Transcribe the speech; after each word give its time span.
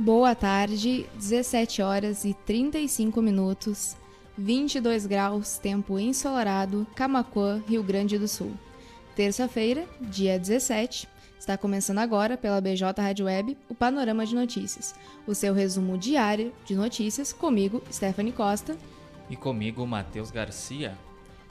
Boa 0.00 0.34
tarde, 0.34 1.06
17 1.16 1.82
horas 1.82 2.24
e 2.24 2.32
35 2.32 3.20
minutos, 3.20 3.94
22 4.38 5.04
graus, 5.04 5.58
tempo 5.58 5.98
ensolarado, 5.98 6.86
Camacuã, 6.96 7.62
Rio 7.68 7.82
Grande 7.82 8.16
do 8.16 8.26
Sul. 8.26 8.54
Terça-feira, 9.14 9.86
dia 10.00 10.38
17, 10.38 11.06
está 11.38 11.58
começando 11.58 11.98
agora 11.98 12.38
pela 12.38 12.62
BJ 12.62 12.94
Rádio 12.96 13.26
Web 13.26 13.58
o 13.68 13.74
Panorama 13.74 14.24
de 14.24 14.34
Notícias, 14.34 14.94
o 15.26 15.34
seu 15.34 15.52
resumo 15.52 15.98
diário 15.98 16.50
de 16.64 16.74
notícias 16.74 17.30
comigo, 17.30 17.82
Stephanie 17.92 18.32
Costa. 18.32 18.78
E 19.28 19.36
comigo, 19.36 19.86
Matheus 19.86 20.30
Garcia. 20.30 20.96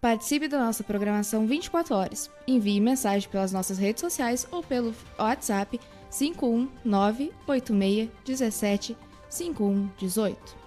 Participe 0.00 0.48
da 0.48 0.58
nossa 0.58 0.82
programação 0.82 1.46
24 1.46 1.94
horas. 1.94 2.30
Envie 2.48 2.80
mensagem 2.80 3.28
pelas 3.28 3.52
nossas 3.52 3.76
redes 3.76 4.00
sociais 4.00 4.48
ou 4.50 4.62
pelo 4.62 4.94
WhatsApp 5.18 5.78
519 6.10 7.34
86 7.46 8.08
17 8.24 8.96
5118. 9.28 10.59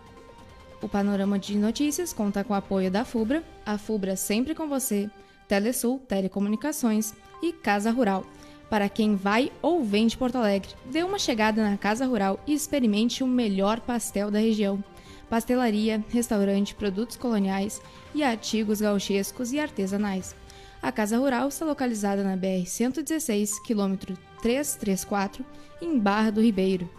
O 0.84 0.89
Panorama 0.89 1.39
de 1.39 1.58
Notícias 1.58 2.12
conta 2.12 2.44
com 2.44 2.52
o 2.52 2.58
apoio 2.58 2.92
da 2.92 3.06
FUBRA, 3.06 3.42
a 3.66 3.78
FUBRA 3.78 4.17
sempre 4.17 4.53
com 4.53 4.67
você, 4.67 5.09
Telesul 5.48 5.98
Telecomunicações 5.98 7.14
e 7.42 7.53
Casa 7.53 7.90
Rural. 7.90 8.25
Para 8.70 8.90
quem 8.90 9.16
vai 9.16 9.50
ou 9.62 9.81
vem 9.81 10.08
de 10.08 10.17
Porto 10.17 10.36
Alegre, 10.36 10.72
dê 10.92 11.02
uma 11.02 11.17
chegada 11.17 11.64
na 11.64 11.78
Casa 11.78 12.06
Rural 12.06 12.38
e 12.45 12.53
experimente 12.53 13.23
o 13.23 13.28
melhor 13.28 13.80
pastel 13.80 14.30
da 14.30 14.40
região. 14.40 14.84
Pastelaria, 15.30 16.03
restaurante, 16.09 16.75
produtos 16.75 17.16
coloniais 17.16 17.81
e 18.14 18.22
artigos 18.22 18.81
gauchescos 18.81 19.53
e 19.53 19.62
artesanais. 19.62 20.36
A 20.81 20.92
Casa 20.92 21.18
Rural 21.18 21.47
está 21.47 21.66
localizada 21.66 22.25
na 22.25 22.36
BR-116, 22.36 23.62
quilômetro 23.66 24.18
334, 24.42 25.45
em 25.81 25.97
Barra 25.97 26.30
do 26.30 26.42
Ribeiro. 26.42 26.90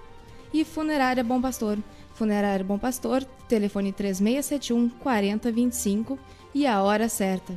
E 0.54 0.64
Funerária 0.64 1.22
Bom 1.22 1.40
Pastor, 1.40 1.78
Funerário 2.14 2.64
Bom 2.64 2.78
Pastor, 2.78 3.24
telefone 3.48 3.92
3671 3.92 4.88
4025 5.00 6.18
e 6.54 6.66
a 6.66 6.82
hora 6.82 7.08
certa. 7.08 7.52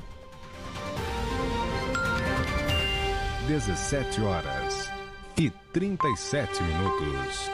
17 3.47 4.21
horas 4.21 4.89
e 5.37 5.49
37 5.71 6.63
minutos. 6.63 7.49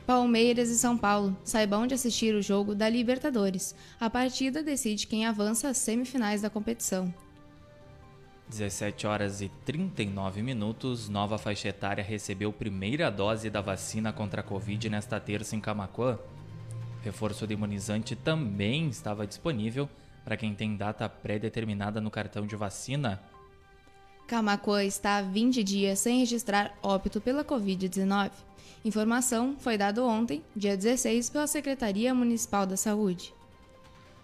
Palmeiras 0.06 0.68
e 0.68 0.78
São 0.78 0.96
Paulo. 0.96 1.36
Saiba 1.44 1.78
onde 1.78 1.94
assistir 1.94 2.34
o 2.34 2.42
jogo 2.42 2.74
da 2.74 2.88
Libertadores. 2.88 3.74
A 4.00 4.10
partida 4.10 4.62
decide 4.62 5.06
quem 5.06 5.26
avança 5.26 5.68
às 5.68 5.78
semifinais 5.78 6.42
da 6.42 6.50
competição. 6.50 7.12
17 8.48 9.06
horas 9.06 9.40
e 9.40 9.48
39 9.64 10.42
minutos, 10.42 11.08
nova 11.08 11.38
faixa 11.38 11.68
etária 11.68 12.04
recebeu 12.04 12.52
primeira 12.52 13.10
dose 13.10 13.48
da 13.48 13.62
vacina 13.62 14.12
contra 14.12 14.42
a 14.42 14.44
Covid 14.44 14.90
nesta 14.90 15.18
terça 15.18 15.56
em 15.56 15.60
Camacuã. 15.60 16.18
Reforço 17.02 17.46
de 17.46 17.54
imunizante 17.54 18.14
também 18.14 18.88
estava 18.88 19.26
disponível 19.26 19.88
para 20.24 20.36
quem 20.36 20.54
tem 20.54 20.76
data 20.76 21.08
pré-determinada 21.08 22.00
no 22.00 22.10
cartão 22.10 22.46
de 22.46 22.54
vacina. 22.54 23.20
Camacuã 24.32 24.82
está 24.82 25.18
há 25.18 25.22
20 25.22 25.62
dias 25.62 25.98
sem 25.98 26.20
registrar 26.20 26.74
óbito 26.82 27.20
pela 27.20 27.44
Covid-19. 27.44 28.30
Informação 28.82 29.56
foi 29.58 29.76
dada 29.76 30.02
ontem, 30.02 30.42
dia 30.56 30.74
16, 30.74 31.28
pela 31.28 31.46
Secretaria 31.46 32.14
Municipal 32.14 32.64
da 32.64 32.74
Saúde. 32.74 33.34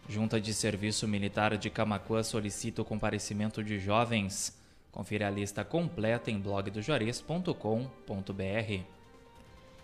Junta 0.09 0.41
de 0.41 0.55
Serviço 0.55 1.07
Militar 1.07 1.59
de 1.59 1.69
Camacuã 1.69 2.23
solicita 2.23 2.81
o 2.81 2.87
comparecimento 2.87 3.63
de 3.63 3.79
jovens. 3.79 4.57
Confira 4.91 5.29
a 5.29 5.31
lista 5.31 5.63
completa 5.63 6.31
em 6.31 6.41
blogdojuarez.com.br. 6.41 8.83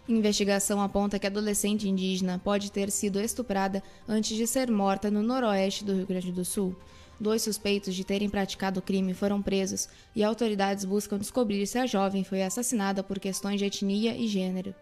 Investigação 0.08 0.80
aponta 0.80 1.18
que 1.18 1.26
adolescente 1.26 1.86
indígena 1.86 2.40
pode 2.42 2.72
ter 2.72 2.90
sido 2.90 3.20
estuprada 3.20 3.82
antes 4.08 4.34
de 4.34 4.46
ser 4.46 4.70
morta 4.70 5.10
no 5.10 5.22
noroeste 5.22 5.84
do 5.84 5.92
Rio 5.92 6.06
Grande 6.06 6.32
do 6.32 6.46
Sul. 6.46 6.74
Dois 7.18 7.42
suspeitos 7.42 7.94
de 7.94 8.04
terem 8.04 8.28
praticado 8.28 8.80
o 8.80 8.82
crime 8.82 9.14
foram 9.14 9.40
presos 9.40 9.88
e 10.14 10.24
autoridades 10.24 10.84
buscam 10.84 11.18
descobrir 11.18 11.66
se 11.66 11.78
a 11.78 11.86
jovem 11.86 12.24
foi 12.24 12.42
assassinada 12.42 13.02
por 13.02 13.18
questões 13.18 13.58
de 13.58 13.64
etnia 13.64 14.16
e 14.16 14.26
gênero. 14.26 14.74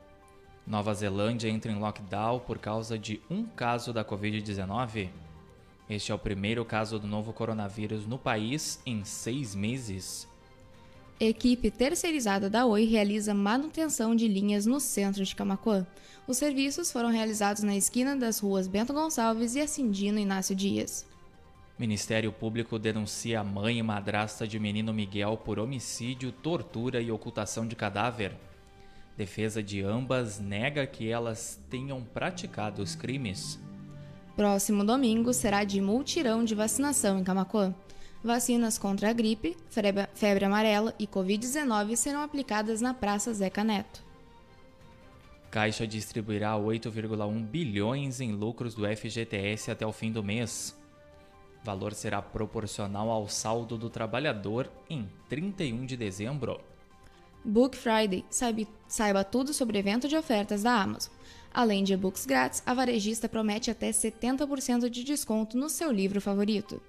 Nova 0.66 0.94
Zelândia 0.94 1.48
entra 1.48 1.70
em 1.70 1.78
lockdown 1.78 2.40
por 2.40 2.58
causa 2.58 2.98
de 2.98 3.20
um 3.28 3.44
caso 3.44 3.92
da 3.92 4.04
Covid-19. 4.04 5.10
Este 5.90 6.12
é 6.12 6.14
o 6.14 6.18
primeiro 6.18 6.64
caso 6.64 6.98
do 6.98 7.06
novo 7.06 7.32
coronavírus 7.32 8.06
no 8.06 8.16
país 8.18 8.80
em 8.86 9.04
seis 9.04 9.54
meses. 9.54 10.26
Equipe 11.20 11.70
terceirizada 11.70 12.48
da 12.48 12.64
Oi 12.64 12.84
realiza 12.84 13.34
manutenção 13.34 14.16
de 14.16 14.26
linhas 14.26 14.64
no 14.64 14.80
centro 14.80 15.24
de 15.24 15.36
Camacuã. 15.36 15.86
Os 16.26 16.38
serviços 16.38 16.90
foram 16.90 17.10
realizados 17.10 17.62
na 17.62 17.76
esquina 17.76 18.16
das 18.16 18.38
ruas 18.38 18.66
Bento 18.66 18.92
Gonçalves 18.92 19.54
e 19.54 19.60
Acindino 19.60 20.18
Inácio 20.18 20.54
Dias. 20.54 21.11
Ministério 21.78 22.30
Público 22.30 22.78
denuncia 22.78 23.40
a 23.40 23.44
mãe 23.44 23.78
e 23.78 23.82
madrasta 23.82 24.46
de 24.46 24.58
menino 24.58 24.92
Miguel 24.92 25.36
por 25.36 25.58
homicídio, 25.58 26.30
tortura 26.30 27.00
e 27.00 27.10
ocultação 27.10 27.66
de 27.66 27.74
cadáver. 27.74 28.32
Defesa 29.16 29.62
de 29.62 29.82
ambas 29.82 30.38
nega 30.38 30.86
que 30.86 31.08
elas 31.08 31.60
tenham 31.70 32.02
praticado 32.02 32.82
os 32.82 32.94
crimes. 32.94 33.58
Próximo 34.36 34.84
domingo 34.84 35.32
será 35.32 35.64
de 35.64 35.80
multirão 35.80 36.44
de 36.44 36.54
vacinação 36.54 37.18
em 37.18 37.24
Camacuã. 37.24 37.74
Vacinas 38.24 38.78
contra 38.78 39.10
a 39.10 39.12
gripe, 39.12 39.56
febre 40.14 40.44
amarela 40.44 40.94
e 40.98 41.06
Covid-19 41.06 41.96
serão 41.96 42.22
aplicadas 42.22 42.80
na 42.80 42.94
Praça 42.94 43.34
Zeca 43.34 43.64
Neto. 43.64 44.02
Caixa 45.50 45.86
distribuirá 45.86 46.54
8,1 46.54 47.44
bilhões 47.44 48.20
em 48.20 48.32
lucros 48.32 48.74
do 48.74 48.86
FGTS 48.86 49.70
até 49.70 49.86
o 49.86 49.92
fim 49.92 50.10
do 50.10 50.22
mês. 50.22 50.80
Valor 51.64 51.94
será 51.94 52.20
proporcional 52.20 53.10
ao 53.10 53.28
saldo 53.28 53.78
do 53.78 53.88
trabalhador 53.88 54.70
em 54.90 55.08
31 55.28 55.86
de 55.86 55.96
dezembro. 55.96 56.60
Book 57.44 57.76
Friday. 57.76 58.24
Saiba, 58.30 58.66
saiba 58.86 59.24
tudo 59.24 59.52
sobre 59.52 59.76
o 59.76 59.80
evento 59.80 60.08
de 60.08 60.16
ofertas 60.16 60.62
da 60.62 60.80
Amazon. 60.80 61.12
Além 61.52 61.84
de 61.84 61.92
e-books 61.92 62.24
grátis, 62.24 62.62
a 62.64 62.72
varejista 62.72 63.28
promete 63.28 63.70
até 63.70 63.90
70% 63.90 64.88
de 64.88 65.04
desconto 65.04 65.56
no 65.56 65.68
seu 65.68 65.92
livro 65.92 66.20
favorito. 66.20 66.80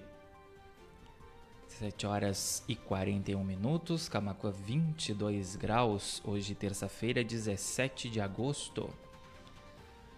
17 1.69 2.07
horas 2.07 2.63
e 2.69 2.77
41 2.77 3.43
minutos, 3.43 4.09
Camacuã 4.09 4.53
22 4.53 5.57
graus, 5.57 6.23
hoje 6.25 6.55
terça-feira, 6.55 7.25
17 7.25 8.09
de 8.09 8.21
agosto. 8.21 8.89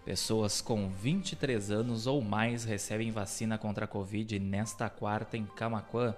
Pessoas 0.05 0.61
com 0.61 0.89
23 0.89 1.71
anos 1.71 2.07
ou 2.07 2.21
mais 2.21 2.63
recebem 2.63 3.11
vacina 3.11 3.57
contra 3.57 3.83
a 3.85 3.87
Covid 3.87 4.39
nesta 4.39 4.89
quarta 4.89 5.37
em 5.37 5.45
Camacuã. 5.45 6.15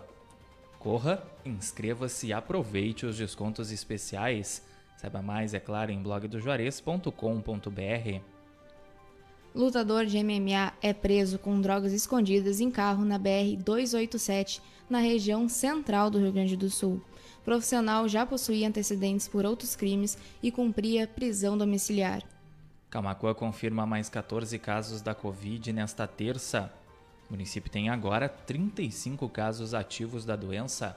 Corra, 0.78 1.26
inscreva-se 1.46 2.26
e 2.26 2.32
aproveite 2.34 3.06
os 3.06 3.16
descontos 3.16 3.72
especiais. 3.72 4.62
Saiba 4.98 5.22
mais, 5.22 5.54
é 5.54 5.60
claro, 5.60 5.90
em 5.90 6.02
blogdojuarez.com.br. 6.02 8.20
Lutador 9.54 10.04
de 10.04 10.22
MMA 10.22 10.74
é 10.82 10.92
preso 10.92 11.38
com 11.38 11.58
drogas 11.58 11.94
escondidas 11.94 12.60
em 12.60 12.70
carro 12.70 13.06
na 13.06 13.18
BR-287, 13.18 14.60
na 14.90 14.98
região 14.98 15.48
central 15.48 16.10
do 16.10 16.18
Rio 16.18 16.32
Grande 16.32 16.54
do 16.54 16.68
Sul. 16.68 17.00
Profissional 17.42 18.06
já 18.06 18.26
possuía 18.26 18.68
antecedentes 18.68 19.26
por 19.26 19.46
outros 19.46 19.74
crimes 19.74 20.18
e 20.42 20.52
cumpria 20.52 21.06
prisão 21.06 21.56
domiciliar. 21.56 22.22
Camacuã 22.92 23.32
confirma 23.32 23.86
mais 23.86 24.10
14 24.10 24.58
casos 24.58 25.00
da 25.00 25.14
Covid 25.14 25.72
nesta 25.72 26.06
terça. 26.06 26.70
O 27.26 27.32
município 27.32 27.70
tem 27.70 27.88
agora 27.88 28.28
35 28.28 29.30
casos 29.30 29.72
ativos 29.72 30.26
da 30.26 30.36
doença. 30.36 30.94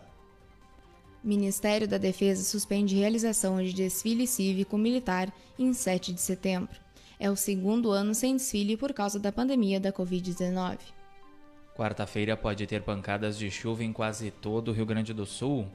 Ministério 1.23 1.87
da 1.87 1.97
Defesa 1.97 2.43
suspende 2.43 2.97
realização 2.97 3.63
de 3.63 3.71
desfile 3.71 4.27
cívico 4.27 4.77
militar 4.77 5.33
em 5.57 5.71
7 5.71 6.11
de 6.11 6.19
setembro. 6.19 6.77
É 7.17 7.31
o 7.31 7.35
segundo 7.37 7.91
ano 7.91 8.13
sem 8.13 8.35
desfile 8.35 8.75
por 8.75 8.91
causa 8.91 9.17
da 9.17 9.31
pandemia 9.31 9.79
da 9.79 9.93
Covid-19. 9.93 10.79
Quarta-feira 11.77 12.35
pode 12.35 12.67
ter 12.67 12.81
pancadas 12.81 13.37
de 13.37 13.49
chuva 13.49 13.85
em 13.85 13.93
quase 13.93 14.31
todo 14.31 14.67
o 14.67 14.73
Rio 14.73 14.85
Grande 14.85 15.13
do 15.13 15.25
Sul. 15.25 15.65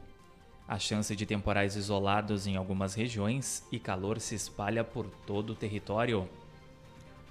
A 0.70 0.78
chance 0.78 1.16
de 1.16 1.26
temporais 1.26 1.74
isolados 1.74 2.46
em 2.46 2.54
algumas 2.54 2.94
regiões 2.94 3.64
e 3.72 3.78
calor 3.80 4.20
se 4.20 4.36
espalha 4.36 4.84
por 4.84 5.04
todo 5.26 5.50
o 5.50 5.56
território. 5.56 6.28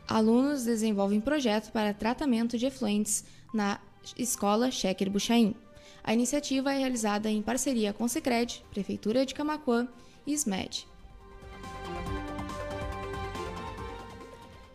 Alunos 0.06 0.66
desenvolvem 0.66 1.22
projeto 1.22 1.72
para 1.72 1.94
tratamento 1.94 2.58
de 2.58 2.66
efluentes 2.66 3.24
na 3.54 3.80
Escola 4.18 4.70
Chequer 4.70 5.10
Buchaim. 5.10 5.56
A 6.04 6.14
iniciativa 6.14 6.74
é 6.74 6.80
realizada 6.80 7.32
em 7.32 7.42
parceria 7.42 7.94
com 7.94 8.10
Sicredi, 8.10 8.62
Prefeitura 8.72 9.26
de 9.26 9.34
Camacuã 9.34 9.88
e 10.28 10.38
SMED. 10.38 10.86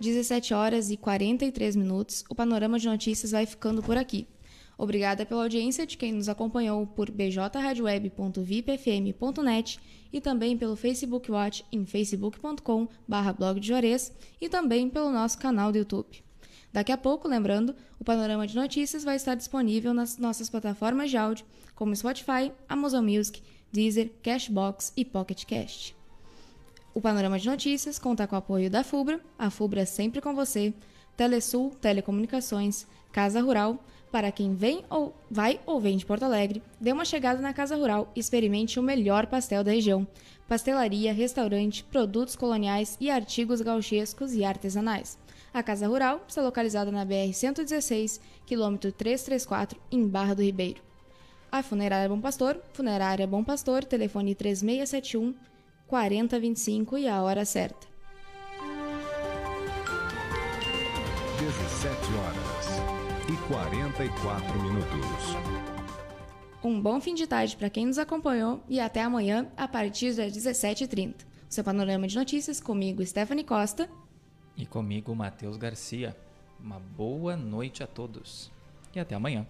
17 0.00 0.55
horas 0.55 0.90
e 0.90 0.96
43 0.96 1.76
minutos. 1.76 2.25
O 2.31 2.34
panorama 2.34 2.78
de 2.78 2.88
notícias 2.88 3.32
vai 3.32 3.44
ficando 3.44 3.82
por 3.82 3.99
aqui. 3.99 4.26
Obrigada 4.76 5.25
pela 5.25 5.43
audiência 5.43 5.87
de 5.87 5.97
quem 5.97 6.12
nos 6.12 6.29
acompanhou 6.29 6.85
por 6.87 7.11
bjradioweb.vipfm.net 7.11 9.81
e 10.12 10.21
também 10.21 10.55
pelo 10.56 10.76
Facebook 10.76 11.31
Watch 11.31 11.65
em 11.71 11.87
facebook.com 11.87 12.88
blog 13.38 13.61
de 13.61 13.69
Juarez 13.69 14.12
e 14.41 14.49
também 14.49 14.91
pelo 14.91 15.11
nosso 15.11 15.38
canal 15.38 15.71
do 15.71 15.78
YouTube. 15.78 16.25
Daqui 16.73 16.90
a 16.90 16.99
pouco, 16.99 17.28
lembrando, 17.28 17.76
o 18.00 18.04
Panorama 18.04 18.49
de 18.49 18.57
Notícias 18.57 19.04
vai 19.04 19.14
estar 19.14 19.37
disponível 19.37 19.95
nas 19.95 20.19
nossas 20.19 20.50
plataformas 20.50 21.09
de 21.09 21.16
áudio, 21.16 21.47
como 21.75 21.95
Spotify, 21.95 22.50
Amazon 22.69 23.04
Music, 23.04 23.40
Deezer, 23.71 24.11
Cashbox 24.23 24.93
e 24.97 25.04
Pocket 25.04 25.45
Cast. 25.45 25.95
O 26.93 27.00
Panorama 27.00 27.38
de 27.38 27.49
Notícias 27.49 27.97
conta 27.99 28.26
com 28.26 28.35
o 28.35 28.38
apoio 28.38 28.69
da 28.69 28.83
FUBRA, 28.83 29.21
a 29.38 29.50
FUBRA 29.50 29.83
é 29.83 29.85
sempre 29.85 30.21
com 30.21 30.35
você, 30.35 30.75
Telesul 31.16 31.71
Telecomunicações, 31.81 32.88
Casa 33.14 33.40
Rural, 33.40 33.78
para 34.11 34.33
quem 34.33 34.56
vem 34.56 34.85
ou 34.90 35.14
vai 35.30 35.61
ou 35.64 35.78
vem 35.78 35.97
de 35.97 36.04
Porto 36.04 36.25
Alegre, 36.25 36.61
dê 36.80 36.90
uma 36.90 37.04
chegada 37.04 37.40
na 37.40 37.54
Casa 37.54 37.76
Rural 37.76 38.11
e 38.12 38.18
experimente 38.18 38.80
o 38.80 38.83
melhor 38.83 39.26
pastel 39.28 39.62
da 39.62 39.71
região. 39.71 40.04
Pastelaria, 40.49 41.12
restaurante, 41.12 41.85
produtos 41.85 42.35
coloniais 42.35 42.97
e 43.00 43.09
artigos 43.09 43.61
gauchescos 43.61 44.35
e 44.35 44.44
artesanais. 44.44 45.16
A 45.52 45.62
Casa 45.62 45.87
Rural 45.87 46.25
está 46.26 46.42
localizada 46.42 46.90
na 46.90 47.06
BR-116, 47.06 48.21
quilômetro 48.44 48.90
334, 48.90 49.80
em 49.92 50.09
Barra 50.09 50.35
do 50.35 50.42
Ribeiro. 50.42 50.83
A 51.52 51.62
Funerária 51.62 52.09
Bom 52.09 52.21
Pastor, 52.21 52.61
Funerária 52.73 53.28
Bom 53.28 53.44
Pastor, 53.44 53.85
telefone 53.85 54.35
3671 54.35 55.37
4025 55.87 56.99
e 56.99 57.06
a 57.06 57.23
hora 57.23 57.44
certa. 57.44 57.87
17 61.38 62.12
horas 62.18 62.43
44 63.94 64.60
minutos. 64.60 65.36
Um 66.64 66.80
bom 66.80 67.00
fim 67.00 67.14
de 67.14 67.28
tarde 67.28 67.56
para 67.56 67.70
quem 67.70 67.86
nos 67.86 67.96
acompanhou 67.96 68.60
e 68.68 68.80
até 68.80 69.02
amanhã 69.02 69.48
a 69.56 69.68
partir 69.68 70.14
das 70.14 70.32
17h30. 70.32 71.14
O 71.14 71.24
seu 71.48 71.62
panorama 71.62 72.08
de 72.08 72.16
notícias 72.16 72.60
comigo, 72.60 73.06
Stephanie 73.06 73.44
Costa. 73.44 73.88
E 74.56 74.66
comigo, 74.66 75.14
Matheus 75.14 75.56
Garcia. 75.56 76.16
Uma 76.58 76.80
boa 76.80 77.36
noite 77.36 77.84
a 77.84 77.86
todos 77.86 78.50
e 78.92 78.98
até 78.98 79.14
amanhã. 79.14 79.46